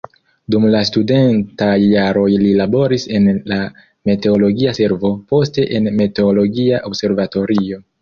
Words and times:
Dum 0.53 0.63
la 0.75 0.79
studentaj 0.89 1.75
jaroj 1.81 2.25
li 2.45 2.55
laboris 2.63 3.07
en 3.19 3.29
la 3.53 3.61
meteologia 4.13 4.75
servo, 4.81 5.15
poste 5.37 5.71
en 5.81 5.95
meteologia 6.03 6.85
observatorio. 6.95 7.85